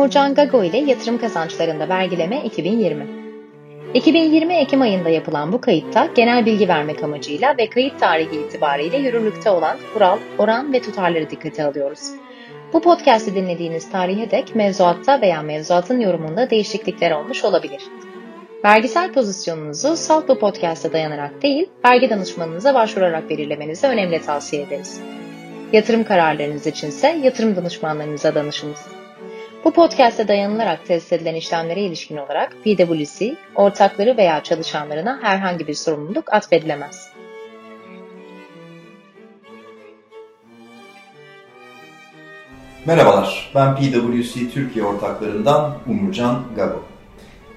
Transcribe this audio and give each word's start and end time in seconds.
Umurcan 0.00 0.34
Gago 0.34 0.64
ile 0.64 0.78
yatırım 0.78 1.18
kazançlarında 1.18 1.88
vergileme 1.88 2.44
2020. 2.44 3.06
2020 3.94 4.54
Ekim 4.54 4.82
ayında 4.82 5.08
yapılan 5.08 5.52
bu 5.52 5.60
kayıtta 5.60 6.08
genel 6.14 6.46
bilgi 6.46 6.68
vermek 6.68 7.04
amacıyla 7.04 7.56
ve 7.58 7.70
kayıt 7.70 8.00
tarihi 8.00 8.36
itibariyle 8.36 8.96
yürürlükte 8.96 9.50
olan 9.50 9.76
kural, 9.94 10.18
oran 10.38 10.72
ve 10.72 10.82
tutarları 10.82 11.30
dikkate 11.30 11.64
alıyoruz. 11.64 12.10
Bu 12.72 12.82
podcast'i 12.82 13.34
dinlediğiniz 13.34 13.90
tarihe 13.90 14.30
dek 14.30 14.54
mevzuatta 14.54 15.20
veya 15.20 15.42
mevzuatın 15.42 16.00
yorumunda 16.00 16.50
değişiklikler 16.50 17.10
olmuş 17.10 17.44
olabilir. 17.44 17.82
Vergisel 18.64 19.12
pozisyonunuzu 19.12 19.96
salt 19.96 20.28
bu 20.28 20.38
podcast'a 20.38 20.92
dayanarak 20.92 21.42
değil, 21.42 21.66
vergi 21.84 22.10
danışmanınıza 22.10 22.74
başvurarak 22.74 23.30
belirlemenizi 23.30 23.86
önemli 23.86 24.22
tavsiye 24.22 24.62
ederiz. 24.62 25.00
Yatırım 25.72 26.04
kararlarınız 26.04 26.66
içinse 26.66 27.18
yatırım 27.22 27.56
danışmanlarınıza 27.56 28.34
danışınız. 28.34 28.99
Bu 29.64 29.72
podcast'e 29.72 30.28
dayanılarak 30.28 30.86
test 30.86 31.12
edilen 31.12 31.34
işlemlere 31.34 31.80
ilişkin 31.80 32.16
olarak 32.16 32.56
PwC, 32.64 33.34
ortakları 33.54 34.16
veya 34.16 34.42
çalışanlarına 34.42 35.18
herhangi 35.22 35.66
bir 35.66 35.74
sorumluluk 35.74 36.32
atfedilemez. 36.32 37.08
Merhabalar, 42.86 43.52
ben 43.54 43.76
PwC 43.76 44.50
Türkiye 44.50 44.84
ortaklarından 44.84 45.78
Umurcan 45.86 46.42
Gabo. 46.56 46.82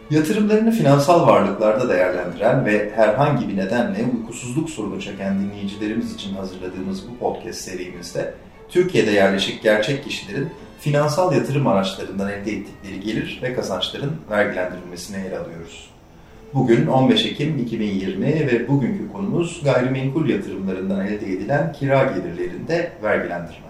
Yatırımlarını 0.10 0.72
finansal 0.72 1.28
varlıklarda 1.28 1.90
değerlendiren 1.90 2.66
ve 2.66 2.92
herhangi 2.96 3.50
bir 3.50 3.58
nedenle 3.58 4.06
uykusuzluk 4.18 4.70
sorunu 4.70 5.02
çeken 5.02 5.40
dinleyicilerimiz 5.40 6.16
için 6.16 6.36
hazırladığımız 6.36 7.10
bu 7.10 7.18
podcast 7.18 7.60
serimizde 7.60 8.34
Türkiye'de 8.70 9.12
yerleşik 9.12 9.64
gerçek 9.64 10.04
kişilerin 10.04 10.50
finansal 10.80 11.34
yatırım 11.34 11.68
araçlarından 11.68 12.32
elde 12.32 12.52
ettikleri 12.52 13.00
gelir 13.00 13.40
ve 13.44 13.54
kazançların 13.54 14.12
vergilendirilmesini 14.32 15.18
ele 15.28 15.40
alıyoruz. 15.40 15.90
Bugün 16.54 16.88
15 16.88 17.26
Ekim 17.26 17.60
2020 17.60 18.26
ve 18.26 18.68
bugünkü 18.68 19.12
konumuz 19.12 19.62
gayrimenkul 19.64 20.30
yatırımlarından 20.30 21.08
elde 21.08 21.34
edilen 21.34 21.74
kira 21.74 22.04
gelirlerinde 22.04 22.92
vergilendirme. 23.04 23.68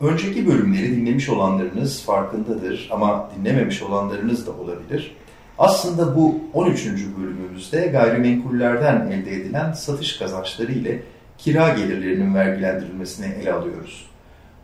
Önceki 0.00 0.46
bölümleri 0.46 0.96
dinlemiş 0.96 1.28
olanlarınız 1.28 2.02
farkındadır 2.02 2.88
ama 2.92 3.30
dinlememiş 3.36 3.82
olanlarınız 3.82 4.46
da 4.46 4.50
olabilir. 4.52 5.16
Aslında 5.58 6.16
bu 6.16 6.40
13. 6.52 6.86
bölümümüzde 7.18 7.86
gayrimenkullerden 7.86 9.10
elde 9.10 9.34
edilen 9.34 9.72
satış 9.72 10.18
kazançları 10.18 10.72
ile 10.72 11.02
kira 11.38 11.68
gelirlerinin 11.68 12.34
vergilendirilmesini 12.34 13.34
ele 13.34 13.52
alıyoruz. 13.52 14.06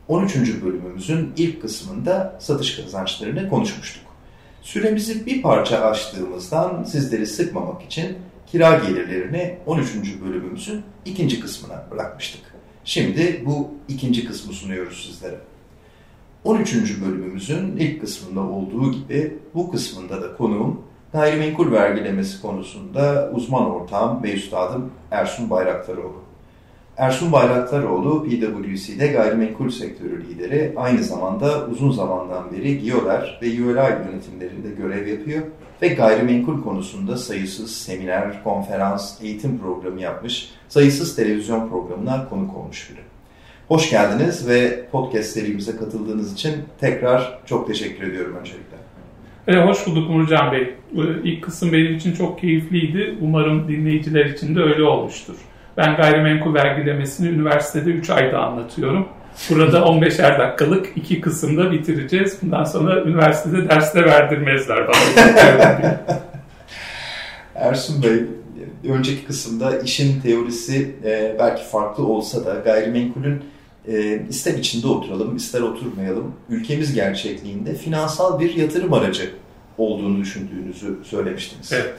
13. 0.09 0.63
bölümümüzün 0.63 1.33
ilk 1.37 1.63
kısmında 1.63 2.37
satış 2.41 2.77
kazançlarını 2.77 3.49
konuşmuştuk. 3.49 4.05
Süremizi 4.63 5.27
bir 5.27 5.43
parça 5.43 5.81
açtığımızdan 5.81 6.85
sizleri 6.85 7.27
sıkmamak 7.27 7.83
için 7.83 8.19
kira 8.47 8.79
gelirlerini 8.79 9.59
13. 9.67 9.95
bölümümüzün 10.25 10.83
ikinci 11.05 11.41
kısmına 11.41 11.87
bırakmıştık. 11.91 12.55
Şimdi 12.85 13.43
bu 13.47 13.71
ikinci 13.89 14.27
kısmı 14.27 14.53
sunuyoruz 14.53 15.07
sizlere. 15.07 15.39
13. 16.45 17.01
bölümümüzün 17.01 17.77
ilk 17.77 18.01
kısmında 18.01 18.41
olduğu 18.41 18.93
gibi 18.93 19.39
bu 19.55 19.71
kısmında 19.71 20.23
da 20.23 20.37
konuğum 20.37 20.83
gayrimenkul 21.13 21.73
vergilemesi 21.73 22.43
konusunda 22.43 23.31
uzman 23.35 23.71
ortağım 23.71 24.23
ve 24.23 24.33
üstadım 24.33 24.91
Ersun 25.11 25.51
Bayraktaroğlu. 25.51 26.24
Ersun 26.97 27.33
Bayraktaroğlu 27.33 28.25
PwC'de 28.25 29.07
gayrimenkul 29.07 29.71
sektörü 29.71 30.25
lideri, 30.29 30.73
aynı 30.77 31.05
zamanda 31.05 31.67
uzun 31.67 31.91
zamandan 31.91 32.53
beri 32.53 32.79
GİODER 32.79 33.39
ve 33.43 33.47
ULA 33.47 33.89
yönetimlerinde 33.89 34.69
görev 34.79 35.07
yapıyor 35.07 35.43
ve 35.83 35.89
gayrimenkul 35.89 36.63
konusunda 36.63 37.17
sayısız 37.17 37.77
seminer, 37.77 38.45
konferans, 38.45 39.23
eğitim 39.23 39.59
programı 39.59 40.01
yapmış, 40.01 40.51
sayısız 40.69 41.17
televizyon 41.17 41.69
programına 41.69 42.29
konuk 42.29 42.57
olmuş 42.57 42.91
biri. 42.91 43.01
Hoş 43.69 43.91
geldiniz 43.91 44.49
ve 44.49 44.87
podcast 44.93 45.31
serimize 45.31 45.77
katıldığınız 45.77 46.33
için 46.33 46.53
tekrar 46.81 47.39
çok 47.47 47.67
teşekkür 47.67 48.07
ediyorum 48.07 48.37
öncelikle. 48.41 48.77
Evet, 49.47 49.69
hoş 49.69 49.87
bulduk 49.87 50.11
Nurcan 50.11 50.53
Bey. 50.53 50.75
İlk 51.25 51.45
kısım 51.45 51.73
benim 51.73 51.97
için 51.97 52.13
çok 52.13 52.41
keyifliydi. 52.41 53.19
Umarım 53.21 53.69
dinleyiciler 53.69 54.27
için 54.27 54.57
de 54.57 54.61
öyle 54.61 54.83
olmuştur. 54.83 55.37
Ben 55.77 55.97
gayrimenkul 55.97 56.55
vergilemesini 56.55 57.29
üniversitede 57.29 57.91
3 57.91 58.11
ayda 58.11 58.39
anlatıyorum. 58.39 59.09
Burada 59.51 59.79
15'er 59.79 60.39
dakikalık 60.39 60.87
iki 60.97 61.21
kısımda 61.21 61.73
bitireceğiz. 61.73 62.39
Bundan 62.43 62.65
sonra 62.65 63.03
üniversitede 63.03 63.69
derste 63.69 64.05
verdirmezler 64.05 64.89
bana. 64.89 66.01
Ersun 67.55 68.03
Bey, 68.03 68.23
önceki 68.89 69.27
kısımda 69.27 69.79
işin 69.79 70.21
teorisi 70.21 70.95
e, 71.05 71.37
belki 71.39 71.65
farklı 71.65 72.07
olsa 72.07 72.47
da 72.47 72.55
gayrimenkulün 72.55 73.43
e, 73.89 74.23
ister 74.29 74.55
içinde 74.55 74.87
oturalım, 74.87 75.37
ister 75.37 75.61
oturmayalım, 75.61 76.35
ülkemiz 76.49 76.95
gerçekliğinde 76.95 77.75
finansal 77.75 78.41
bir 78.41 78.55
yatırım 78.55 78.93
aracı 78.93 79.31
olduğunu 79.79 80.21
düşündüğünüzü 80.21 80.99
söylemiştiniz. 81.05 81.73
Evet. 81.73 81.95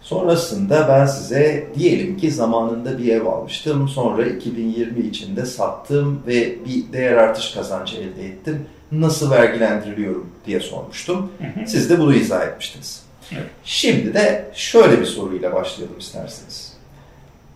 Sonrasında 0.00 0.88
ben 0.88 1.06
size 1.06 1.66
diyelim 1.78 2.16
ki 2.16 2.30
zamanında 2.30 2.98
bir 2.98 3.12
ev 3.12 3.26
almıştım. 3.26 3.88
Sonra 3.88 4.26
2020 4.26 5.00
içinde 5.00 5.46
sattım 5.46 6.22
ve 6.26 6.64
bir 6.64 6.92
değer 6.92 7.12
artış 7.12 7.54
kazancı 7.54 7.96
elde 7.96 8.26
ettim. 8.26 8.66
Nasıl 8.92 9.30
vergilendiriliyorum 9.30 10.30
diye 10.46 10.60
sormuştum. 10.60 11.32
Hı 11.38 11.60
hı. 11.60 11.66
Siz 11.66 11.90
de 11.90 11.98
bunu 11.98 12.14
izah 12.14 12.46
etmiştiniz. 12.46 13.02
Şimdi 13.64 14.14
de 14.14 14.50
şöyle 14.54 15.00
bir 15.00 15.06
soruyla 15.06 15.54
başlayalım 15.54 15.98
isterseniz. 15.98 16.72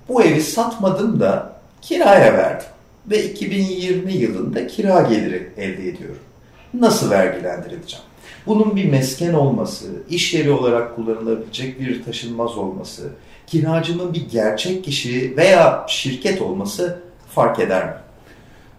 Bu 0.09 0.23
evi 0.23 0.41
satmadım 0.41 1.21
da 1.21 1.53
kiraya 1.83 2.35
verdim 2.35 2.67
ve 3.11 3.25
2020 3.25 4.13
yılında 4.13 4.67
kira 4.67 5.01
geliri 5.01 5.53
elde 5.57 5.89
ediyorum. 5.89 6.19
Nasıl 6.75 7.11
vergilendirileceğim? 7.11 8.05
Bunun 8.47 8.77
bir 8.77 8.91
mesken 8.91 9.35
olması, 9.35 9.87
iş 10.11 10.35
yeri 10.35 10.51
olarak 10.51 10.97
kullanılabilecek 10.97 11.81
bir 11.81 12.03
taşınmaz 12.03 12.59
olması, 12.59 13.13
kiracımın 13.47 14.15
bir 14.15 14.29
gerçek 14.33 14.85
kişi 14.85 15.37
veya 15.37 15.87
şirket 15.89 16.43
olması 16.43 17.03
fark 17.29 17.61
eder 17.61 17.85
mi? 17.85 17.95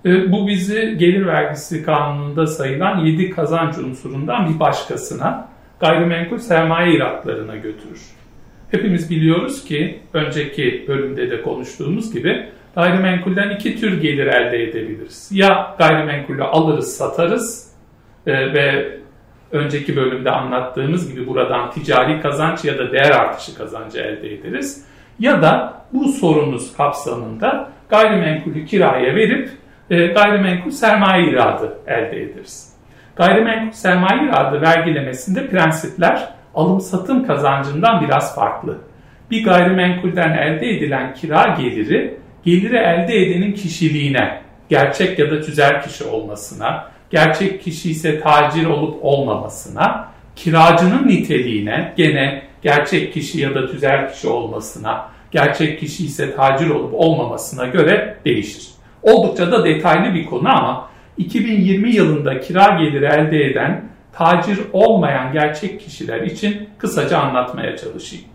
E, 0.06 0.32
Bu 0.32 0.48
bizi 0.48 0.96
gelir 0.98 1.26
vergisi 1.26 1.84
kanununda 1.84 2.48
sayılan 2.48 3.06
7 3.06 3.30
kazanç 3.30 3.78
unsurundan 3.78 4.54
bir 4.54 4.60
başkasına 4.60 5.50
gayrimenkul 5.80 6.38
sermaye 6.38 6.96
iratlarına 6.96 7.56
götürür. 7.56 8.02
Hepimiz 8.72 9.10
biliyoruz 9.10 9.66
ki 9.66 10.00
önceki 10.14 10.86
bölümde 10.88 11.32
de 11.32 11.42
konuştuğumuz 11.42 12.14
gibi 12.14 12.48
gayrimenkulden 12.76 13.50
iki 13.50 13.80
tür 13.80 14.02
gelir 14.02 14.28
elde 14.28 14.64
edebiliriz. 14.64 15.30
Ya 15.32 15.76
gayrimenkulü 15.80 16.44
alırız 16.44 16.98
satarız 16.98 17.72
e, 18.28 18.54
ve 18.54 18.98
önceki 19.52 19.96
bölümde 19.96 20.32
anlattığımız 20.32 21.12
gibi 21.12 21.28
buradan 21.28 21.72
ticari 21.72 22.22
kazanç 22.22 22.66
ya 22.66 22.78
da 22.78 22.92
değer 22.92 23.12
artışı 23.12 23.58
kazancı 23.58 24.00
elde 24.00 24.34
ederiz. 24.34 24.86
Ya 25.20 25.42
da 25.42 25.82
bu 25.94 26.08
sorunuz 26.08 26.78
kapsamında 26.78 27.70
gayrimenkulü 27.90 28.66
kiraya 28.66 29.16
verip 29.16 29.50
e, 29.90 30.08
gayrimenkul 30.08 30.72
sermaye 30.72 31.30
iradı 31.30 31.78
elde 31.88 32.22
ederiz. 32.22 32.74
Gayrimenkul 33.16 33.72
sermaye 33.72 34.24
iradı 34.30 34.62
vergilemesinde 34.62 35.48
prensipler 35.48 36.30
alım-satım 36.56 37.28
kazancından 37.28 38.02
biraz 38.02 38.36
farklı. 38.36 38.78
Bir 39.32 39.46
gayrimenkulden 39.46 40.38
elde 40.38 40.70
edilen 40.70 41.14
kira 41.14 41.56
geliri, 41.60 42.18
geliri 42.44 42.78
elde 42.78 43.18
edenin 43.18 43.54
kişiliğine, 43.54 44.42
gerçek 44.70 45.20
ya 45.20 45.32
da 45.32 45.42
tüzel 45.42 45.84
kişi 45.84 46.04
olmasına, 46.04 46.88
gerçek 47.16 47.64
kişi 47.64 47.92
ise 47.92 48.20
tacir 48.20 48.66
olup 48.66 49.00
olmamasına, 49.02 50.08
kiracının 50.36 51.08
niteliğine, 51.08 51.94
gene 51.98 52.42
gerçek 52.62 53.14
kişi 53.14 53.42
ya 53.42 53.56
da 53.56 53.68
tüzel 53.72 54.14
kişi 54.14 54.28
olmasına, 54.28 55.08
gerçek 55.32 55.80
kişi 55.80 56.06
ise 56.06 56.36
tacir 56.36 56.70
olup 56.70 56.94
olmamasına 56.94 57.66
göre 57.66 58.18
değişir. 58.26 58.68
Oldukça 59.04 59.52
da 59.52 59.66
detaylı 59.66 60.14
bir 60.14 60.26
konu 60.26 60.50
ama 60.50 60.90
2020 61.18 61.96
yılında 61.96 62.40
kira 62.40 62.80
geliri 62.80 63.06
elde 63.06 63.46
eden 63.46 63.86
tacir 64.14 64.60
olmayan 64.74 65.34
gerçek 65.34 65.82
kişiler 65.82 66.22
için 66.22 66.70
kısaca 66.78 67.18
anlatmaya 67.18 67.78
çalışayım. 67.78 68.26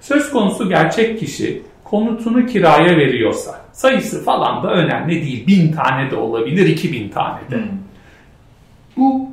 Söz 0.00 0.30
konusu 0.30 0.68
gerçek 0.68 1.20
kişi 1.20 1.62
konutunu 1.84 2.46
kiraya 2.46 2.96
veriyorsa 2.96 3.60
sayısı 3.72 4.24
falan 4.24 4.62
da 4.62 4.72
önemli 4.72 5.10
değil. 5.10 5.46
Bin 5.46 5.72
tane 5.72 6.10
de 6.10 6.16
olabilir, 6.16 6.66
iki 6.66 6.92
bin 6.92 7.08
tane 7.08 7.40
de. 7.50 7.56
Bu 8.96 9.30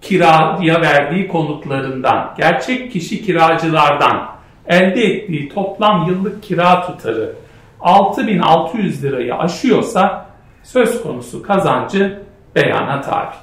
kiraya 0.00 0.80
verdiği 0.80 1.28
konutlarından, 1.28 2.34
gerçek 2.36 2.92
kişi 2.92 3.22
kiracılardan 3.22 4.28
elde 4.66 5.02
ettiği 5.02 5.48
toplam 5.48 6.08
yıllık 6.08 6.42
kira 6.42 6.86
tutarı 6.86 7.32
6600 7.80 9.04
lirayı 9.04 9.34
aşıyorsa 9.34 10.26
söz 10.62 11.02
konusu 11.02 11.42
kazancı 11.42 12.18
beyana 12.54 13.00
tabi. 13.00 13.34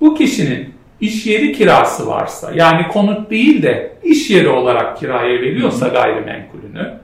Bu 0.00 0.14
kişinin 0.14 0.74
iş 1.00 1.26
yeri 1.26 1.52
kirası 1.52 2.06
varsa 2.06 2.52
yani 2.54 2.88
konut 2.88 3.30
değil 3.30 3.62
de 3.62 3.96
iş 4.02 4.30
yeri 4.30 4.48
olarak 4.48 4.98
kiraya 4.98 5.40
veriyorsa 5.40 5.88
gayrimenkulünü 5.88 6.94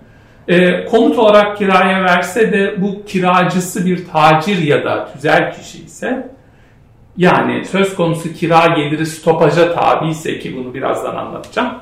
e, 0.48 0.84
konut 0.84 1.18
olarak 1.18 1.58
kiraya 1.58 2.04
verse 2.04 2.52
de 2.52 2.82
bu 2.82 3.04
kiracısı 3.04 3.86
bir 3.86 4.06
tacir 4.06 4.62
ya 4.62 4.84
da 4.84 5.12
tüzel 5.12 5.54
kişi 5.54 5.84
ise 5.84 6.30
yani 7.16 7.64
söz 7.64 7.94
konusu 7.94 8.34
kira 8.34 8.66
geliri 8.66 9.06
stopaja 9.06 9.74
tabi 9.74 10.08
ise 10.08 10.38
ki 10.38 10.56
bunu 10.56 10.74
birazdan 10.74 11.16
anlatacağım. 11.16 11.74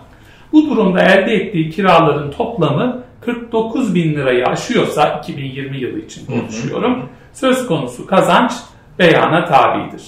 Bu 0.52 0.70
durumda 0.70 1.02
elde 1.02 1.34
ettiği 1.34 1.70
kiraların 1.70 2.30
toplamı 2.30 3.02
49 3.20 3.94
bin 3.94 4.14
lirayı 4.14 4.46
aşıyorsa 4.46 5.20
2020 5.22 5.78
yılı 5.78 5.98
için 5.98 6.26
konuşuyorum. 6.26 7.08
Söz 7.32 7.66
konusu 7.66 8.06
kazanç 8.06 8.52
beyana 8.98 9.44
tabidir. 9.44 10.02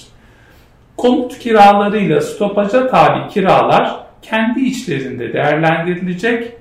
Konut 0.96 1.38
kiralarıyla 1.38 2.20
stopaja 2.20 2.88
tabi 2.88 3.28
kiralar 3.28 3.96
kendi 4.22 4.60
içlerinde 4.60 5.32
değerlendirilecek 5.32 6.52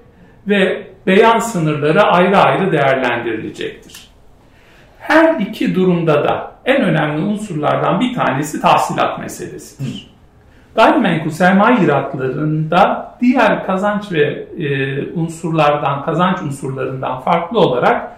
ve 0.48 0.88
beyan 1.08 1.40
sınırları 1.40 2.02
ayrı 2.02 2.38
ayrı 2.38 2.72
değerlendirilecektir. 2.72 4.09
Her 5.10 5.40
iki 5.40 5.76
durumda 5.76 6.24
da 6.24 6.52
en 6.66 6.82
önemli 6.82 7.22
unsurlardan 7.22 8.00
bir 8.00 8.14
tanesi 8.14 8.62
tahsilat 8.62 9.20
meselesidir. 9.20 10.10
Gayrimenkul 10.76 11.30
sermaye 11.30 11.86
iratlarında 11.86 13.16
diğer 13.22 13.66
kazanç 13.66 14.12
ve 14.12 14.48
e, 14.58 15.12
unsurlardan, 15.14 16.06
kazanç 16.06 16.42
unsurlarından 16.42 17.20
farklı 17.20 17.60
olarak 17.60 18.12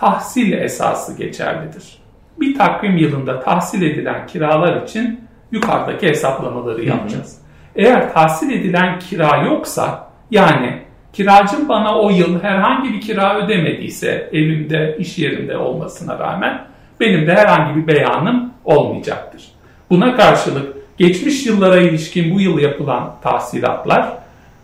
tahsil 0.00 0.52
esası 0.52 1.16
geçerlidir. 1.16 1.98
Bir 2.40 2.58
takvim 2.58 2.96
yılında 2.96 3.40
tahsil 3.40 3.82
edilen 3.82 4.26
kiralar 4.26 4.82
için 4.82 5.20
yukarıdaki 5.50 6.08
hesaplamaları 6.08 6.84
yapacağız. 6.84 7.38
Eğer 7.76 8.12
tahsil 8.12 8.50
edilen 8.50 8.98
kira 8.98 9.36
yoksa 9.36 10.10
yani 10.30 10.85
kiracım 11.16 11.68
bana 11.68 12.00
o 12.00 12.10
yıl 12.10 12.42
herhangi 12.42 12.92
bir 12.92 13.00
kira 13.00 13.44
ödemediyse 13.44 14.30
evimde, 14.32 14.96
iş 14.98 15.18
yerinde 15.18 15.56
olmasına 15.56 16.18
rağmen 16.18 16.64
benim 17.00 17.26
de 17.26 17.34
herhangi 17.34 17.76
bir 17.76 17.86
beyanım 17.86 18.50
olmayacaktır. 18.64 19.42
Buna 19.90 20.16
karşılık 20.16 20.76
geçmiş 20.98 21.46
yıllara 21.46 21.80
ilişkin 21.80 22.34
bu 22.34 22.40
yıl 22.40 22.58
yapılan 22.58 23.14
tahsilatlar 23.22 24.12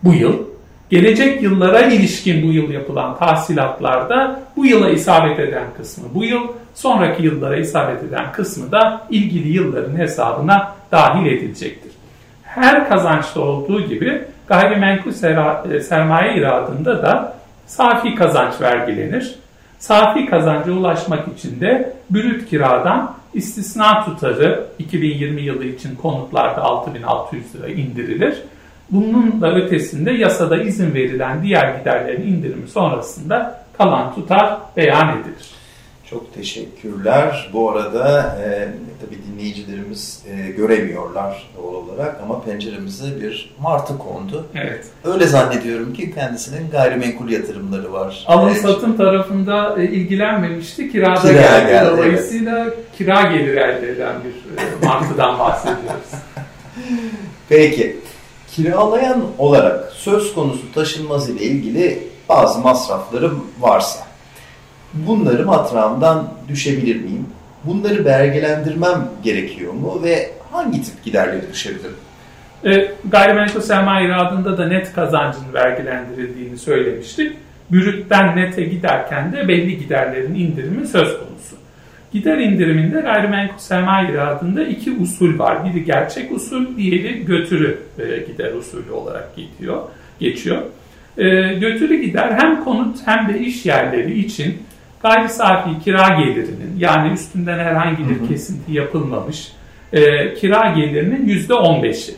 bu 0.04 0.14
yıl, 0.14 0.38
gelecek 0.90 1.42
yıllara 1.42 1.80
ilişkin 1.80 2.48
bu 2.48 2.52
yıl 2.52 2.70
yapılan 2.70 3.18
tahsilatlarda 3.18 4.42
bu 4.56 4.66
yıla 4.66 4.90
isabet 4.90 5.38
eden 5.38 5.66
kısmı 5.76 6.04
bu 6.14 6.24
yıl, 6.24 6.42
sonraki 6.74 7.22
yıllara 7.22 7.56
isabet 7.56 8.02
eden 8.02 8.32
kısmı 8.32 8.72
da 8.72 9.06
ilgili 9.10 9.48
yılların 9.48 9.98
hesabına 9.98 10.74
dahil 10.92 11.26
edilecektir. 11.26 11.92
Her 12.42 12.88
kazançta 12.88 13.40
olduğu 13.40 13.80
gibi 13.80 14.22
gayrimenkul 14.46 15.10
e, 15.72 15.80
sermaye 15.80 16.34
iradında 16.34 17.02
da 17.02 17.36
safi 17.66 18.14
kazanç 18.14 18.60
vergilenir. 18.60 19.34
Safi 19.78 20.26
kazanca 20.26 20.72
ulaşmak 20.72 21.28
için 21.38 21.60
de 21.60 21.92
brüt 22.10 22.50
kiradan 22.50 23.14
istisna 23.34 24.04
tutarı 24.04 24.66
2020 24.78 25.42
yılı 25.42 25.64
için 25.64 25.96
konutlarda 25.96 26.62
6600 26.62 27.54
lira 27.54 27.68
indirilir. 27.68 28.42
Bunun 28.90 29.40
da 29.40 29.54
ötesinde 29.54 30.10
yasada 30.12 30.62
izin 30.62 30.94
verilen 30.94 31.42
diğer 31.42 31.78
giderlerin 31.78 32.22
indirimi 32.22 32.68
sonrasında 32.68 33.64
kalan 33.78 34.14
tutar 34.14 34.58
beyan 34.76 35.08
edilir. 35.08 35.50
Çok 36.12 36.34
teşekkürler. 36.34 37.50
Bu 37.52 37.70
arada 37.70 38.36
e, 38.44 38.68
tabii 39.00 39.18
dinleyicilerimiz 39.32 40.22
e, 40.30 40.50
göremiyorlar 40.50 41.50
doğal 41.56 41.74
olarak 41.74 42.20
ama 42.22 42.42
penceremize 42.42 43.20
bir 43.20 43.54
martı 43.60 43.98
kondu. 43.98 44.46
Evet. 44.54 44.86
Öyle 45.04 45.26
zannediyorum 45.26 45.92
ki 45.92 46.14
kendisinin 46.14 46.70
gayrimenkul 46.70 47.30
yatırımları 47.30 47.92
var. 47.92 48.24
Alım 48.26 48.48
evet. 48.48 48.62
satım 48.62 48.96
tarafında 48.96 49.82
e, 49.82 49.84
ilgilenmemişti. 49.84 50.92
Kirada 50.92 51.20
kira 51.20 51.32
geldi. 51.32 51.70
geldi. 51.70 51.90
Dolayısıyla 51.90 52.58
evet. 52.58 52.74
kira 52.98 53.22
gelir 53.22 53.56
elde 53.56 53.88
eden 53.88 54.14
bir 54.24 54.62
e, 54.62 54.86
martıdan 54.86 55.38
bahsediyoruz. 55.38 56.10
Peki. 57.48 57.96
Kiralayan 58.54 59.24
olarak 59.38 59.92
söz 59.92 60.34
konusu 60.34 60.72
taşınmaz 60.74 61.30
ile 61.30 61.42
ilgili 61.42 62.08
bazı 62.28 62.60
masraflarım 62.60 63.46
varsa 63.60 64.11
bunları 64.94 65.46
matrağımdan 65.46 66.28
düşebilir 66.48 66.96
miyim? 66.96 67.26
Bunları 67.64 68.04
belgelendirmem 68.04 69.08
gerekiyor 69.22 69.72
mu 69.72 70.00
ve 70.02 70.30
hangi 70.52 70.82
tip 70.82 71.04
giderleri 71.04 71.52
düşebilirim? 71.52 71.96
E, 72.64 72.92
gayrimenkul 73.10 73.60
sermaye 73.60 74.06
iradında 74.06 74.58
da 74.58 74.68
net 74.68 74.92
kazancın 74.92 75.52
vergilendirildiğini 75.54 76.58
söylemiştik. 76.58 77.32
Bürütten 77.70 78.36
nete 78.36 78.64
giderken 78.64 79.32
de 79.32 79.48
belli 79.48 79.78
giderlerin 79.78 80.34
indirimi 80.34 80.86
söz 80.86 81.08
konusu. 81.18 81.56
Gider 82.12 82.38
indiriminde 82.38 83.00
gayrimenkul 83.00 83.58
sermaye 83.58 84.10
iradında 84.10 84.64
iki 84.64 84.92
usul 84.92 85.38
var. 85.38 85.64
Biri 85.64 85.84
gerçek 85.84 86.32
usul, 86.32 86.76
diğeri 86.76 87.24
götürü 87.24 87.78
e, 87.98 88.32
gider 88.32 88.52
usulü 88.52 88.90
olarak 88.90 89.36
gidiyor, 89.36 89.82
geçiyor. 90.20 90.62
E, 91.18 91.54
götürü 91.54 92.02
gider 92.02 92.32
hem 92.38 92.64
konut 92.64 92.98
hem 93.04 93.28
de 93.28 93.38
iş 93.38 93.66
yerleri 93.66 94.18
için 94.18 94.62
gayri 95.02 95.28
safi 95.28 95.84
kira 95.84 96.08
gelirinin 96.08 96.74
yani 96.78 97.12
üstünden 97.12 97.58
herhangi 97.58 98.08
bir 98.08 98.28
kesinti 98.28 98.72
yapılmamış 98.72 99.52
e, 99.92 100.34
kira 100.34 100.72
gelirinin 100.76 101.26
yüzde 101.26 101.54
on 101.54 101.82
beşi. 101.82 102.14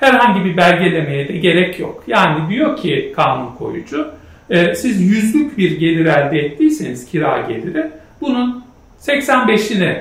Herhangi 0.00 0.44
bir 0.44 0.56
belgelemeye 0.56 1.28
de 1.28 1.32
gerek 1.32 1.80
yok. 1.80 2.04
Yani 2.06 2.50
diyor 2.50 2.76
ki 2.76 3.12
kanun 3.16 3.54
koyucu 3.54 4.10
e, 4.50 4.74
siz 4.74 5.00
yüzlük 5.00 5.58
bir 5.58 5.78
gelir 5.78 6.06
elde 6.06 6.38
ettiyseniz 6.38 7.10
kira 7.10 7.40
geliri 7.40 7.90
bunun 8.20 8.64
85'ini 9.00 9.96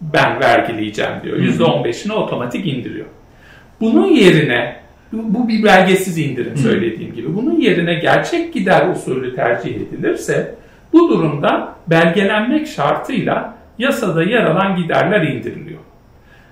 ben 0.00 0.40
vergileyeceğim 0.40 1.12
diyor. 1.24 1.36
Yüzde 1.36 1.64
on 1.64 1.84
beşini 1.84 2.12
otomatik 2.12 2.66
indiriyor. 2.66 3.06
Bunun 3.80 4.06
yerine 4.06 4.76
bu 5.12 5.48
bir 5.48 5.62
belgesiz 5.62 6.18
indirim 6.18 6.56
söylediğim 6.56 7.14
gibi. 7.14 7.36
Bunun 7.36 7.60
yerine 7.60 7.94
gerçek 7.94 8.54
gider 8.54 8.88
usulü 8.88 9.36
tercih 9.36 9.74
edilirse 9.74 10.54
bu 10.92 11.08
durumda 11.08 11.74
belgelenmek 11.86 12.68
şartıyla 12.68 13.54
yasada 13.78 14.22
yer 14.22 14.44
alan 14.44 14.76
giderler 14.76 15.22
indiriliyor. 15.22 15.80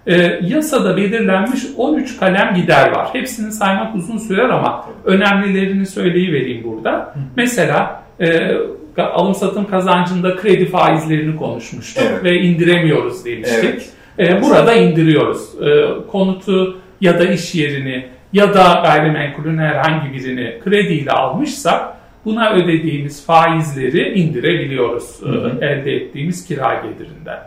E, 0.06 0.40
yasada 0.42 0.96
belirlenmiş 0.96 1.60
13 1.76 2.16
kalem 2.16 2.54
gider 2.54 2.92
var. 2.92 3.08
Hepsini 3.12 3.52
saymak 3.52 3.94
uzun 3.94 4.18
sürer 4.18 4.48
ama 4.48 4.84
önemlilerini 5.04 5.86
söyleyivereyim 5.86 6.64
burada. 6.64 7.14
Mesela 7.36 8.02
e, 8.20 8.52
alım 8.96 9.34
satım 9.34 9.66
kazancında 9.66 10.36
kredi 10.36 10.66
faizlerini 10.66 11.36
konuşmuştuk 11.36 12.04
evet. 12.10 12.24
ve 12.24 12.40
indiremiyoruz 12.40 13.24
demiştik. 13.24 13.82
Evet. 14.18 14.32
E, 14.32 14.42
burada 14.42 14.74
indiriyoruz. 14.74 15.62
E, 15.62 15.86
konutu 16.10 16.76
ya 17.00 17.18
da 17.18 17.24
iş 17.24 17.54
yerini 17.54 18.06
ya 18.32 18.54
da 18.54 18.80
gayrimenkulün 18.82 19.58
herhangi 19.58 20.12
birini 20.12 20.58
krediyle 20.64 21.10
almışsak 21.10 21.99
buna 22.24 22.50
ödediğimiz 22.50 23.26
faizleri 23.26 24.18
indirebiliyoruz 24.18 25.22
hı 25.22 25.28
hı. 25.28 25.58
E, 25.60 25.66
elde 25.66 25.92
ettiğimiz 25.92 26.46
kira 26.46 26.74
gelirinden. 26.74 27.38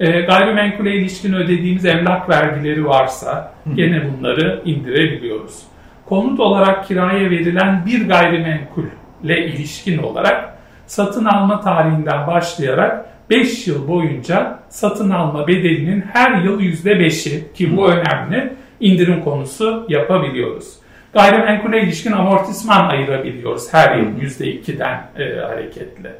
E, 0.00 0.20
gayrimenkule 0.20 0.94
ilişkin 0.94 1.32
ödediğimiz 1.32 1.84
emlak 1.84 2.28
vergileri 2.28 2.86
varsa 2.86 3.54
hı 3.64 3.70
hı. 3.70 3.74
gene 3.74 4.02
bunları 4.12 4.62
indirebiliyoruz. 4.64 5.62
Konut 6.06 6.40
olarak 6.40 6.88
kiraya 6.88 7.30
verilen 7.30 7.86
bir 7.86 8.08
gayrimenkule 8.08 9.46
ilişkin 9.46 9.98
olarak 9.98 10.58
satın 10.86 11.24
alma 11.24 11.60
tarihinden 11.60 12.26
başlayarak 12.26 13.06
5 13.30 13.66
yıl 13.66 13.88
boyunca 13.88 14.58
satın 14.68 15.10
alma 15.10 15.46
bedelinin 15.46 16.04
her 16.12 16.42
yıl 16.42 16.60
%5'i 16.60 17.52
ki 17.54 17.76
bu 17.76 17.88
önemli 17.88 18.52
indirim 18.80 19.20
konusu 19.24 19.86
yapabiliyoruz. 19.88 20.81
Gayrimenkule 21.14 21.82
ilişkin 21.82 22.12
amortisman 22.12 22.88
ayırabiliyoruz 22.88 23.74
her 23.74 23.96
yıl 23.96 24.06
%2'den 24.06 25.06
e, 25.18 25.40
hareketle. 25.40 26.12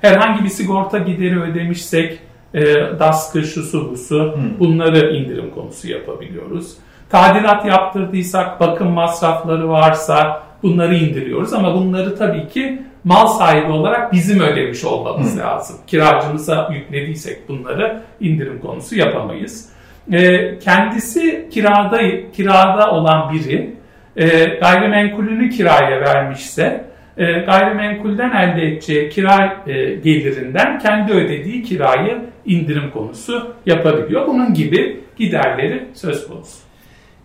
Herhangi 0.00 0.44
bir 0.44 0.48
sigorta 0.48 0.98
gideri 0.98 1.40
ödemişsek 1.40 2.18
e, 2.54 2.62
DASK'ı, 2.98 3.42
şusu 3.42 3.90
busu 3.90 4.38
bunları 4.58 5.16
indirim 5.16 5.50
konusu 5.50 5.90
yapabiliyoruz. 5.90 6.76
Tadilat 7.10 7.64
yaptırdıysak 7.64 8.60
bakım 8.60 8.90
masrafları 8.90 9.68
varsa 9.68 10.42
bunları 10.62 10.94
indiriyoruz 10.94 11.52
ama 11.52 11.74
bunları 11.74 12.16
tabii 12.16 12.48
ki 12.48 12.82
mal 13.04 13.26
sahibi 13.26 13.72
olarak 13.72 14.12
bizim 14.12 14.40
ödemiş 14.40 14.84
olmamız 14.84 15.34
Hı. 15.34 15.38
lazım. 15.38 15.76
Kiracımıza 15.86 16.70
yüklediysek 16.72 17.48
bunları 17.48 18.02
indirim 18.20 18.60
konusu 18.60 18.96
yapamayız. 18.96 19.68
E, 20.12 20.58
kendisi 20.58 21.48
kirada 21.52 22.00
kirada 22.32 22.90
olan 22.90 23.32
biri 23.32 23.79
e, 24.16 24.44
gayrimenkulünü 24.44 25.50
kiraya 25.50 26.00
vermişse 26.00 26.84
e, 27.16 27.32
gayrimenkulden 27.32 28.30
elde 28.30 28.66
edeceği 28.66 29.10
kira 29.10 29.62
e, 29.66 29.94
gelirinden 29.94 30.78
kendi 30.78 31.12
ödediği 31.12 31.62
kirayı 31.62 32.18
indirim 32.46 32.90
konusu 32.90 33.54
yapabiliyor. 33.66 34.26
Bunun 34.26 34.54
gibi 34.54 35.00
giderleri 35.16 35.84
söz 35.94 36.28
konusu. 36.28 36.58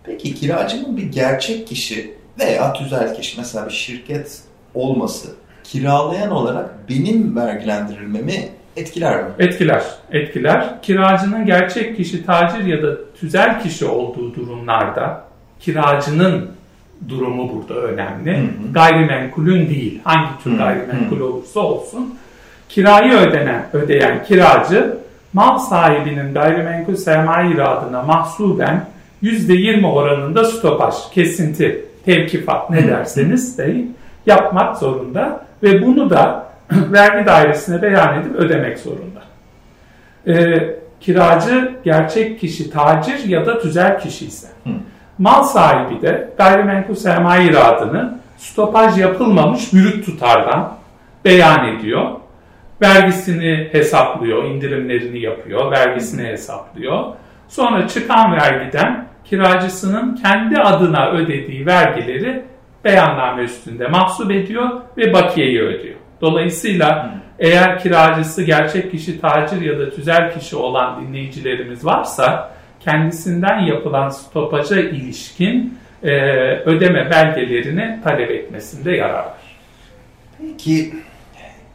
Peki 0.04 0.34
kiracının 0.34 0.96
bir 0.96 1.12
gerçek 1.12 1.66
kişi 1.66 2.14
veya 2.40 2.72
tüzel 2.72 3.14
kişi 3.14 3.38
mesela 3.38 3.66
bir 3.66 3.72
şirket 3.72 4.40
olması 4.74 5.28
kiralayan 5.64 6.30
olarak 6.30 6.70
benim 6.88 7.36
vergilendirilmemi 7.36 8.48
etkiler 8.76 9.24
mi? 9.24 9.30
Etkiler, 9.38 9.82
etkiler. 10.10 10.82
Kiracının 10.82 11.46
gerçek 11.46 11.96
kişi, 11.96 12.26
tacir 12.26 12.64
ya 12.64 12.82
da 12.82 13.12
tüzel 13.20 13.62
kişi 13.62 13.84
olduğu 13.86 14.34
durumlarda 14.34 15.24
kiracının 15.60 16.50
durumu 17.08 17.50
burada 17.54 17.80
önemli. 17.80 18.36
Hı 18.36 18.42
hı. 18.42 18.72
Gayrimenkulün 18.72 19.68
değil, 19.68 20.00
hangi 20.04 20.42
tür 20.44 20.52
hı 20.52 20.56
gayrimenkul 20.56 21.20
hı. 21.20 21.24
olursa 21.24 21.60
olsun. 21.60 22.14
Kirayı 22.68 23.12
ödenen, 23.12 23.66
ödeyen 23.72 24.24
kiracı 24.24 24.96
mal 25.32 25.58
sahibinin 25.58 26.34
gayrimenkul 26.34 26.96
sermaye 26.96 27.50
iradına 27.50 28.02
mahsuben 28.02 28.84
%20 29.22 29.86
oranında 29.86 30.44
stopaj, 30.44 30.94
kesinti, 31.12 31.84
tevkifat 32.04 32.70
ne 32.70 32.88
derseniz 32.88 33.58
deyin 33.58 33.96
yapmak 34.26 34.78
zorunda 34.78 35.46
ve 35.62 35.82
bunu 35.82 36.10
da 36.10 36.46
vergi 36.72 37.26
dairesine 37.26 37.82
beyan 37.82 38.20
edip 38.20 38.36
ödemek 38.36 38.78
zorunda. 38.78 39.22
Ee, 40.26 40.76
kiracı 41.00 41.72
gerçek 41.84 42.40
kişi 42.40 42.70
tacir 42.70 43.28
ya 43.28 43.46
da 43.46 43.58
tüzel 43.58 44.00
kişi 44.00 44.26
ise 44.26 44.48
mal 45.18 45.42
sahibi 45.42 46.02
de 46.02 46.30
gayrimenkul 46.38 46.94
sermaye 46.94 47.44
iradını 47.50 48.18
stopaj 48.36 48.98
yapılmamış 48.98 49.72
brüt 49.72 50.06
tutardan 50.06 50.72
beyan 51.24 51.68
ediyor. 51.68 52.10
Vergisini 52.82 53.68
hesaplıyor, 53.72 54.44
indirimlerini 54.44 55.18
yapıyor, 55.18 55.70
vergisini 55.70 56.26
hesaplıyor. 56.26 57.04
Sonra 57.48 57.88
çıkan 57.88 58.32
vergiden 58.32 59.06
kiracısının 59.24 60.16
kendi 60.16 60.60
adına 60.60 61.10
ödediği 61.10 61.66
vergileri 61.66 62.44
beyanname 62.84 63.42
üstünde 63.42 63.88
mahsup 63.88 64.30
ediyor 64.30 64.70
ve 64.96 65.12
bakiyeyi 65.12 65.62
ödüyor. 65.62 65.96
Dolayısıyla 66.20 67.04
hmm. 67.04 67.20
eğer 67.38 67.78
kiracısı 67.78 68.42
gerçek 68.42 68.90
kişi 68.90 69.20
tacir 69.20 69.60
ya 69.60 69.78
da 69.78 69.90
tüzel 69.90 70.38
kişi 70.38 70.56
olan 70.56 71.02
dinleyicilerimiz 71.02 71.84
varsa 71.84 72.55
kendisinden 72.80 73.60
yapılan 73.60 74.08
stopaja 74.08 74.80
ilişkin 74.80 75.78
e, 76.02 76.10
ödeme 76.56 77.10
belgelerini 77.10 78.00
talep 78.04 78.30
etmesinde 78.30 78.96
yarar 78.96 79.14
var. 79.14 79.38
Peki 80.38 80.94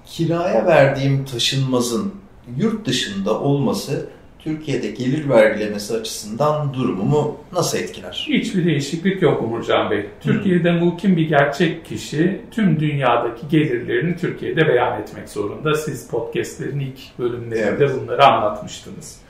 kiraya 0.05 0.65
verdiğim 0.65 1.25
taşınmazın 1.25 2.15
yurt 2.57 2.85
dışında 2.85 3.39
olması 3.39 4.09
Türkiye'de 4.43 4.91
gelir 4.91 5.29
vergilemesi 5.29 5.93
açısından 5.93 6.73
durumumu 6.73 7.37
nasıl 7.53 7.77
etkiler? 7.77 8.25
Hiçbir 8.29 8.65
değişiklik 8.65 9.21
yok 9.21 9.41
Umurcan 9.41 9.91
Bey. 9.91 10.05
Türkiye'de 10.21 10.71
mukim 10.71 11.17
bir 11.17 11.29
gerçek 11.29 11.85
kişi 11.85 12.41
tüm 12.51 12.79
dünyadaki 12.79 13.47
gelirlerini 13.47 14.17
Türkiye'de 14.17 14.67
beyan 14.67 15.01
etmek 15.01 15.29
zorunda. 15.29 15.75
Siz 15.75 16.07
podcastlerin 16.07 16.79
ilk 16.79 17.19
bölümlerinde 17.19 17.85
evet. 17.85 18.01
bunları 18.01 18.25
anlatmıştınız. 18.25 19.21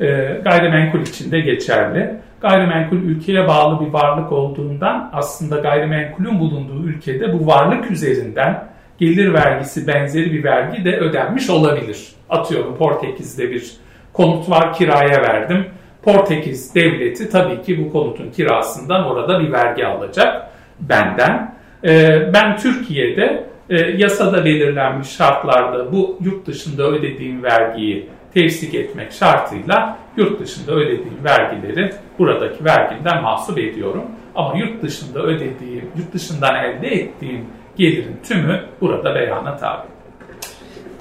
E, 0.00 0.06
gayrimenkul 0.44 1.00
için 1.00 1.32
de 1.32 1.40
geçerli. 1.40 2.14
Gayrimenkul 2.40 2.96
ülkeye 2.96 3.48
bağlı 3.48 3.86
bir 3.86 3.92
varlık 3.92 4.32
olduğundan 4.32 5.10
aslında 5.12 5.60
gayrimenkulün 5.60 6.40
bulunduğu 6.40 6.84
ülkede 6.88 7.32
bu 7.32 7.46
varlık 7.46 7.90
üzerinden 7.90 8.64
gelir 8.98 9.34
vergisi 9.34 9.86
benzeri 9.86 10.32
bir 10.32 10.44
vergi 10.44 10.84
de 10.84 10.96
ödenmiş 10.96 11.50
olabilir. 11.50 12.08
Atıyorum 12.30 12.76
Portekiz'de 12.76 13.50
bir 13.50 13.72
konut 14.12 14.50
var 14.50 14.72
kiraya 14.72 15.22
verdim. 15.22 15.66
Portekiz 16.02 16.74
devleti 16.74 17.30
tabii 17.30 17.62
ki 17.62 17.84
bu 17.84 17.92
konutun 17.92 18.30
kirasından 18.30 19.04
orada 19.04 19.40
bir 19.40 19.52
vergi 19.52 19.86
alacak 19.86 20.50
benden. 20.80 21.54
Ee, 21.84 22.32
ben 22.34 22.56
Türkiye'de 22.56 23.44
e, 23.70 23.76
yasada 23.76 24.44
belirlenmiş 24.44 25.08
şartlarda 25.08 25.92
bu 25.92 26.18
yurt 26.24 26.46
dışında 26.46 26.82
ödediğim 26.82 27.42
vergiyi 27.42 28.08
tevsik 28.34 28.74
etmek 28.74 29.12
şartıyla 29.12 29.98
yurt 30.16 30.40
dışında 30.40 30.72
ödediğim 30.72 31.24
vergileri 31.24 31.94
buradaki 32.18 32.64
vergimden 32.64 33.22
mahsup 33.22 33.58
ediyorum. 33.58 34.04
Ama 34.34 34.58
yurt 34.58 34.82
dışında 34.82 35.22
ödediğim, 35.22 35.90
yurt 35.96 36.12
dışından 36.12 36.64
elde 36.64 36.88
ettiğim 36.88 37.46
gelirin 37.76 38.20
tümü 38.22 38.64
burada 38.80 39.14
beyana 39.14 39.56
tabi. 39.56 39.86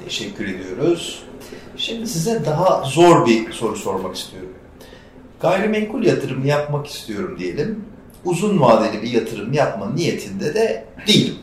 Teşekkür 0.03 0.46
ediyoruz. 0.46 1.24
Şimdi 1.77 2.07
size 2.07 2.46
daha 2.46 2.84
zor 2.84 3.25
bir 3.25 3.51
soru 3.51 3.75
sormak 3.75 4.15
istiyorum. 4.15 4.53
Gayrimenkul 5.41 6.03
yatırımı 6.03 6.48
yapmak 6.48 6.88
istiyorum 6.88 7.36
diyelim. 7.39 7.86
Uzun 8.25 8.62
vadeli 8.62 9.01
bir 9.01 9.10
yatırım 9.10 9.53
yapma 9.53 9.89
niyetinde 9.89 10.53
de 10.55 10.86
değilim. 11.07 11.36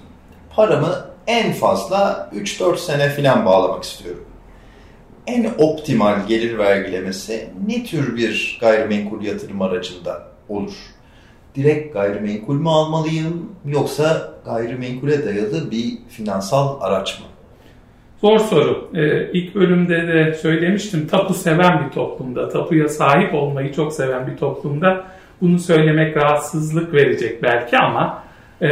Paramı 0.56 1.06
en 1.26 1.52
fazla 1.52 2.30
3-4 2.34 2.76
sene 2.76 3.10
filan 3.10 3.46
bağlamak 3.46 3.84
istiyorum. 3.84 4.24
En 5.26 5.50
optimal 5.58 6.26
gelir 6.28 6.58
vergilemesi 6.58 7.48
ne 7.66 7.84
tür 7.84 8.16
bir 8.16 8.58
gayrimenkul 8.60 9.22
yatırım 9.22 9.62
aracında 9.62 10.22
olur? 10.48 10.74
Direkt 11.54 11.94
gayrimenkul 11.94 12.54
mü 12.54 12.68
almalıyım 12.68 13.52
yoksa 13.66 14.34
gayrimenkule 14.44 15.24
dayalı 15.24 15.70
bir 15.70 15.98
finansal 16.08 16.80
araç 16.80 17.20
mı? 17.20 17.26
Zor 18.20 18.38
soru. 18.38 18.90
Ee, 18.94 19.30
ilk 19.32 19.54
bölümde 19.54 20.08
de 20.08 20.34
söylemiştim 20.34 21.06
tapu 21.06 21.34
seven 21.34 21.86
bir 21.86 21.90
toplumda, 21.90 22.48
tapuya 22.48 22.88
sahip 22.88 23.34
olmayı 23.34 23.72
çok 23.72 23.92
seven 23.92 24.26
bir 24.26 24.36
toplumda 24.36 25.04
bunu 25.40 25.58
söylemek 25.58 26.16
rahatsızlık 26.16 26.94
verecek 26.94 27.42
belki 27.42 27.78
ama 27.78 28.24
e, 28.62 28.68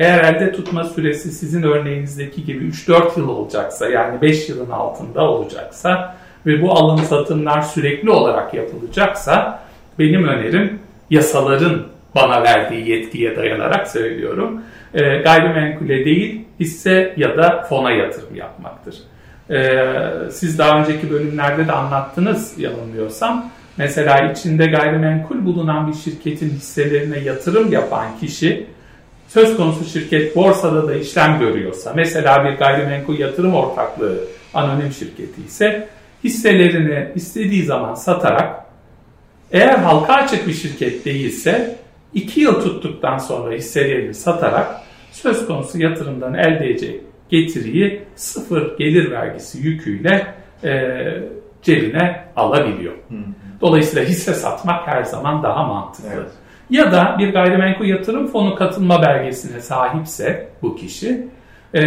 eğer 0.00 0.24
elde 0.24 0.52
tutma 0.52 0.84
süresi 0.84 1.32
sizin 1.32 1.62
örneğinizdeki 1.62 2.44
gibi 2.44 2.64
3-4 2.64 3.18
yıl 3.18 3.28
olacaksa 3.28 3.88
yani 3.88 4.22
5 4.22 4.48
yılın 4.48 4.70
altında 4.70 5.30
olacaksa 5.30 6.16
ve 6.46 6.62
bu 6.62 6.72
alım 6.72 6.98
satımlar 6.98 7.62
sürekli 7.62 8.10
olarak 8.10 8.54
yapılacaksa 8.54 9.62
benim 9.98 10.28
önerim 10.28 10.78
yasaların 11.10 11.82
bana 12.14 12.42
verdiği 12.42 12.90
yetkiye 12.90 13.36
dayanarak 13.36 13.88
söylüyorum. 13.88 14.62
E, 14.94 15.00
gayrimenkule 15.00 16.04
değil 16.04 16.44
hisse 16.60 17.14
ya 17.16 17.36
da 17.36 17.66
fona 17.68 17.90
yatırım 17.90 18.36
yapmaktır. 18.36 18.94
E, 19.50 19.86
siz 20.30 20.58
daha 20.58 20.80
önceki 20.80 21.10
bölümlerde 21.10 21.68
de 21.68 21.72
anlattınız 21.72 22.58
yanılmıyorsam. 22.58 23.50
Mesela 23.76 24.32
içinde 24.32 24.66
gayrimenkul 24.66 25.44
bulunan 25.44 25.88
bir 25.88 25.94
şirketin 25.94 26.50
hisselerine 26.50 27.18
yatırım 27.18 27.72
yapan 27.72 28.06
kişi 28.20 28.66
söz 29.32 29.56
konusu 29.56 29.84
şirket 29.84 30.36
borsada 30.36 30.88
da 30.88 30.94
işlem 30.94 31.38
görüyorsa, 31.38 31.92
mesela 31.96 32.44
bir 32.44 32.58
gayrimenkul 32.58 33.18
yatırım 33.18 33.54
ortaklığı 33.54 34.18
anonim 34.54 34.92
şirketi 34.92 35.42
ise 35.46 35.88
hisselerini 36.24 37.08
istediği 37.14 37.64
zaman 37.64 37.94
satarak 37.94 38.64
eğer 39.52 39.78
halka 39.78 40.12
açık 40.12 40.46
bir 40.46 40.52
şirket 40.52 41.04
değilse 41.04 41.76
2 42.14 42.40
yıl 42.40 42.62
tuttuktan 42.62 43.18
sonra 43.18 43.54
hisselerini 43.54 44.14
satarak 44.14 44.80
söz 45.12 45.46
konusu 45.46 45.78
yatırımdan 45.78 46.34
elde 46.34 46.70
edecek 46.70 47.00
getiriyi 47.28 48.02
sıfır 48.16 48.78
gelir 48.78 49.10
vergisi 49.10 49.58
yüküyle 49.58 50.34
e, 50.64 50.92
cebine 51.62 52.24
alabiliyor. 52.36 52.94
Dolayısıyla 53.60 54.04
hisse 54.04 54.34
satmak 54.34 54.86
her 54.86 55.02
zaman 55.02 55.42
daha 55.42 55.62
mantıklı. 55.62 56.08
Evet. 56.14 56.30
Ya 56.70 56.92
da 56.92 57.16
bir 57.18 57.32
gayrimenkul 57.32 57.84
yatırım 57.84 58.26
fonu 58.26 58.54
katılma 58.54 59.02
belgesine 59.02 59.60
sahipse 59.60 60.48
bu 60.62 60.76
kişi 60.76 61.28
e, 61.74 61.82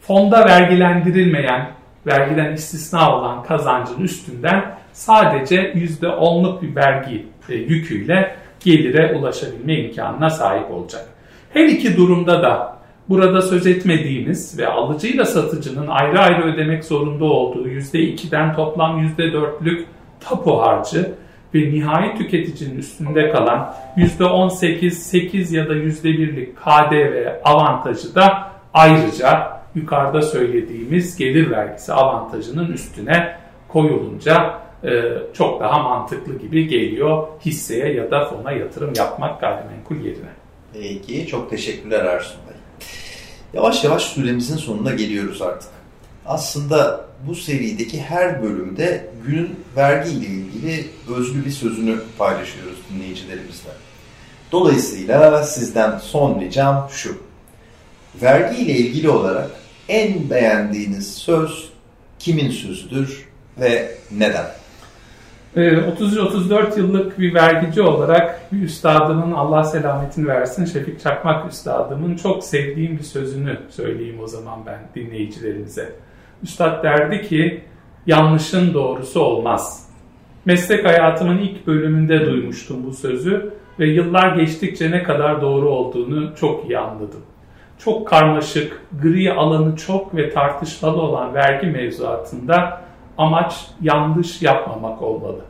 fonda 0.00 0.44
vergilendirilmeyen, 0.44 1.70
vergiden 2.06 2.52
istisna 2.52 3.16
olan 3.16 3.42
kazancın 3.42 4.00
üstünden 4.00 4.74
sadece 4.92 5.72
%10'luk 5.72 6.62
bir 6.62 6.76
vergi 6.76 7.26
e, 7.48 7.54
yüküyle 7.54 8.36
gelire 8.64 9.14
ulaşabilme 9.14 9.74
imkanına 9.74 10.30
sahip 10.30 10.70
olacak. 10.70 11.08
Her 11.52 11.64
iki 11.64 11.96
durumda 11.96 12.42
da 12.42 12.76
burada 13.08 13.42
söz 13.42 13.66
etmediğimiz 13.66 14.58
ve 14.58 14.66
alıcıyla 14.66 15.24
satıcının 15.24 15.86
ayrı 15.86 16.20
ayrı 16.20 16.54
ödemek 16.54 16.84
zorunda 16.84 17.24
olduğu 17.24 17.68
%2'den 17.68 18.54
toplam 18.54 19.06
%4'lük 19.06 19.84
tapu 20.20 20.62
harcı 20.62 21.12
ve 21.54 21.72
nihai 21.72 22.18
tüketicinin 22.18 22.78
üstünde 22.78 23.30
kalan 23.30 23.74
%18, 23.96 24.90
8 24.90 25.52
ya 25.52 25.68
da 25.68 25.74
%1'lik 25.74 26.56
KDV 26.56 27.28
avantajı 27.44 28.14
da 28.14 28.52
ayrıca 28.74 29.62
yukarıda 29.74 30.22
söylediğimiz 30.22 31.16
gelir 31.16 31.50
vergisi 31.50 31.92
avantajının 31.92 32.72
üstüne 32.72 33.36
koyulunca 33.68 34.62
e, 34.84 35.02
çok 35.32 35.60
daha 35.60 35.78
mantıklı 35.78 36.38
gibi 36.38 36.68
geliyor 36.68 37.26
hisseye 37.44 37.94
ya 37.94 38.10
da 38.10 38.24
fona 38.24 38.52
yatırım 38.52 38.92
yapmak 38.96 39.40
gayrimenkul 39.40 39.96
yerine. 39.96 40.30
Peki, 40.72 41.26
çok 41.26 41.50
teşekkürler 41.50 42.04
Ersun 42.04 42.40
Bey. 42.48 42.56
Yavaş 43.54 43.84
yavaş 43.84 44.02
süremizin 44.02 44.56
sonuna 44.56 44.90
geliyoruz 44.90 45.42
artık. 45.42 45.81
Aslında 46.26 47.04
bu 47.26 47.34
serideki 47.34 48.02
her 48.02 48.42
bölümde 48.42 49.10
günün 49.26 49.56
vergi 49.76 50.10
ile 50.10 50.26
ilgili 50.26 50.86
özlü 51.16 51.44
bir 51.44 51.50
sözünü 51.50 51.96
paylaşıyoruz 52.18 52.78
dinleyicilerimizle. 52.94 53.70
Dolayısıyla 54.52 55.42
sizden 55.42 55.98
son 55.98 56.40
ricam 56.40 56.88
şu. 56.90 57.16
Vergi 58.22 58.62
ile 58.62 58.72
ilgili 58.72 59.08
olarak 59.08 59.50
en 59.88 60.30
beğendiğiniz 60.30 61.14
söz 61.14 61.72
kimin 62.18 62.50
sözüdür 62.50 63.28
ve 63.60 63.94
neden? 64.10 64.46
33-34 65.56 66.74
ee, 66.76 66.80
yıllık 66.80 67.18
bir 67.18 67.34
vergici 67.34 67.82
olarak 67.82 68.52
bir 68.52 68.62
üstadımın 68.62 69.32
Allah 69.32 69.64
selametini 69.64 70.26
versin 70.26 70.64
Şefik 70.64 71.00
Çakmak 71.00 71.52
üstadımın 71.52 72.16
çok 72.16 72.44
sevdiğim 72.44 72.98
bir 72.98 73.02
sözünü 73.02 73.58
söyleyeyim 73.70 74.18
o 74.22 74.26
zaman 74.26 74.66
ben 74.66 74.78
dinleyicilerimize. 74.94 75.92
Üstad 76.42 76.84
derdi 76.84 77.22
ki 77.22 77.64
yanlışın 78.06 78.74
doğrusu 78.74 79.20
olmaz. 79.20 79.88
Meslek 80.44 80.84
hayatımın 80.86 81.38
ilk 81.38 81.66
bölümünde 81.66 82.26
duymuştum 82.26 82.86
bu 82.86 82.92
sözü 82.92 83.54
ve 83.78 83.86
yıllar 83.86 84.36
geçtikçe 84.36 84.90
ne 84.90 85.02
kadar 85.02 85.42
doğru 85.42 85.70
olduğunu 85.70 86.36
çok 86.36 86.64
iyi 86.64 86.78
anladım. 86.78 87.20
Çok 87.78 88.08
karmaşık, 88.08 88.82
gri 89.02 89.32
alanı 89.32 89.76
çok 89.76 90.16
ve 90.16 90.30
tartışmalı 90.30 91.02
olan 91.02 91.34
vergi 91.34 91.66
mevzuatında 91.66 92.80
amaç 93.18 93.66
yanlış 93.80 94.42
yapmamak 94.42 95.02
olmalı. 95.02 95.40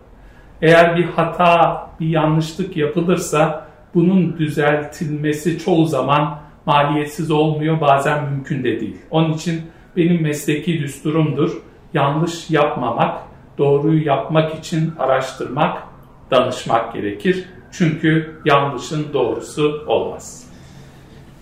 Eğer 0.63 0.97
bir 0.97 1.05
hata, 1.05 1.87
bir 2.01 2.09
yanlışlık 2.09 2.77
yapılırsa 2.77 3.67
bunun 3.95 4.39
düzeltilmesi 4.39 5.59
çoğu 5.59 5.87
zaman 5.87 6.39
maliyetsiz 6.67 7.31
olmuyor, 7.31 7.81
bazen 7.81 8.25
mümkün 8.25 8.65
de 8.65 8.81
değil. 8.81 8.97
Onun 9.11 9.33
için 9.33 9.63
benim 9.97 10.23
mesleki 10.23 10.81
düsturumdur. 10.81 11.53
Yanlış 11.95 12.51
yapmamak, 12.51 13.23
doğruyu 13.59 14.07
yapmak 14.07 14.59
için 14.59 14.93
araştırmak, 14.99 15.83
danışmak 16.31 16.95
gerekir. 16.95 17.45
Çünkü 17.73 18.41
yanlışın 18.45 19.13
doğrusu 19.13 19.85
olmaz. 19.87 20.47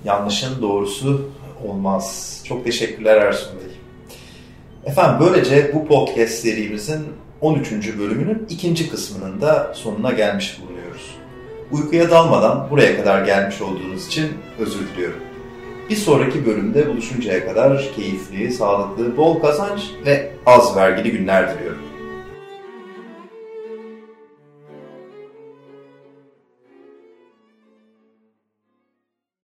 Yanlışın 0.04 0.62
doğrusu 0.62 1.30
olmaz. 1.66 2.36
Çok 2.48 2.64
teşekkürler 2.64 3.16
Ersun 3.16 3.58
Bey. 3.58 3.74
Efendim 4.84 5.26
böylece 5.26 5.70
bu 5.74 5.86
podcast 5.86 6.32
serimizin 6.32 7.06
13. 7.40 7.98
bölümünün 7.98 8.46
ikinci 8.48 8.90
kısmının 8.90 9.40
da 9.40 9.72
sonuna 9.74 10.10
gelmiş 10.10 10.60
bulunuyoruz. 10.60 11.14
Uykuya 11.72 12.10
dalmadan 12.10 12.70
buraya 12.70 12.96
kadar 12.96 13.24
gelmiş 13.24 13.62
olduğunuz 13.62 14.06
için 14.06 14.28
özür 14.58 14.88
diliyorum. 14.88 15.29
Bir 15.90 15.96
sonraki 15.96 16.46
bölümde 16.46 16.88
buluşuncaya 16.88 17.46
kadar 17.46 17.90
keyifli, 17.96 18.52
sağlıklı, 18.52 19.16
bol 19.16 19.40
kazanç 19.40 19.90
ve 20.06 20.32
az 20.46 20.76
vergili 20.76 21.12
günler 21.12 21.54
diliyorum. 21.54 21.89